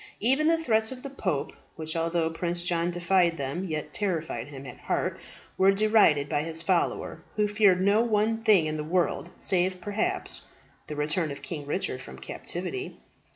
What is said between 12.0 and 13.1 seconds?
from captivity.